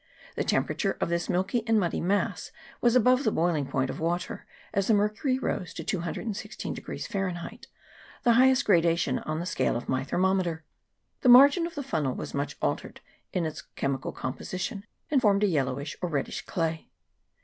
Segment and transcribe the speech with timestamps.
[0.35, 2.51] The temperature of this milky and muddy mass
[2.81, 7.31] was above the boiling point of water, as the mercury rose to 216 Fahr.,
[8.23, 10.63] the highest gradation on the scale of my thermo meter.
[11.21, 12.99] The margin of the funnel was much altered
[13.31, 16.89] in its chemical composition, and formed a yellowish or reddish clay.